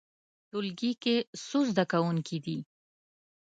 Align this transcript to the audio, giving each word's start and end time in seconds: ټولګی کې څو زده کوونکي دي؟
ټولګی 0.49 0.91
کې 1.03 1.15
څو 1.45 1.59
زده 1.69 1.85
کوونکي 1.91 2.37
دي؟ 2.45 2.57